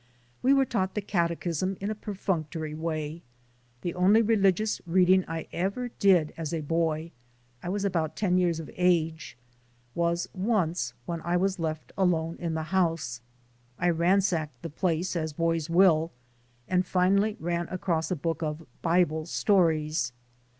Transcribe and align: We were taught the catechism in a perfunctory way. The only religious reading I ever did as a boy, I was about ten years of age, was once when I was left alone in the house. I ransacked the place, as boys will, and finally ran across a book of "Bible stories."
We 0.41 0.51
were 0.51 0.65
taught 0.65 0.95
the 0.95 1.01
catechism 1.01 1.77
in 1.79 1.91
a 1.91 1.93
perfunctory 1.93 2.73
way. 2.73 3.21
The 3.81 3.93
only 3.93 4.23
religious 4.23 4.81
reading 4.87 5.23
I 5.27 5.47
ever 5.53 5.89
did 5.99 6.33
as 6.37 6.55
a 6.55 6.61
boy, 6.61 7.11
I 7.61 7.69
was 7.69 7.85
about 7.85 8.15
ten 8.15 8.39
years 8.39 8.59
of 8.59 8.71
age, 8.75 9.37
was 9.93 10.27
once 10.33 10.95
when 11.05 11.21
I 11.21 11.37
was 11.37 11.59
left 11.59 11.91
alone 11.99 12.37
in 12.39 12.55
the 12.55 12.63
house. 12.73 13.21
I 13.77 13.91
ransacked 13.91 14.63
the 14.63 14.71
place, 14.71 15.15
as 15.15 15.33
boys 15.33 15.69
will, 15.69 16.11
and 16.67 16.83
finally 16.83 17.37
ran 17.39 17.67
across 17.69 18.09
a 18.09 18.15
book 18.15 18.41
of 18.41 18.65
"Bible 18.81 19.27
stories." 19.27 20.13